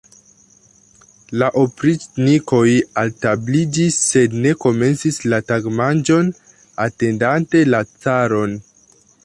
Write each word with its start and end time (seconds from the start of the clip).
La 1.41 1.49
opriĉnikoj 1.63 2.71
altabliĝis, 3.03 3.99
sed 4.07 4.35
ne 4.47 4.55
komencis 4.65 5.21
la 5.35 5.41
tagmanĝon, 5.53 6.33
atendante 6.87 7.63
la 7.73 7.87
caron. 7.99 8.61